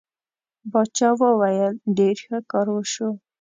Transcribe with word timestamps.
باچا 0.71 1.09
وویل 1.21 1.73
ډېر 1.97 2.15
ښه 2.25 2.37
کار 2.51 2.67
وشو. 2.71 3.09